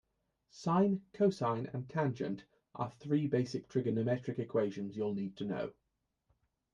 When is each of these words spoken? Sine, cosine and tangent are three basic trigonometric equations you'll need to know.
Sine, 0.49 1.03
cosine 1.13 1.69
and 1.73 1.87
tangent 1.87 2.45
are 2.73 2.89
three 2.89 3.27
basic 3.27 3.69
trigonometric 3.69 4.39
equations 4.39 4.97
you'll 4.97 5.13
need 5.13 5.37
to 5.37 5.45
know. 5.45 5.73